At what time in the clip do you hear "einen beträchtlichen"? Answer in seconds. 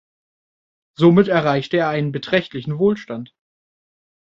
1.89-2.79